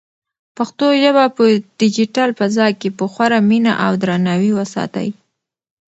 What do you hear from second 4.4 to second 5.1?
وساتئ.